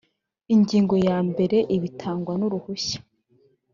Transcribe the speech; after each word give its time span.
ingingo 0.53 0.95
ya 1.07 1.17
mbere 1.29 1.57
ibitangwa 1.75 2.33
n 2.39 2.41
uruhushya 2.47 2.99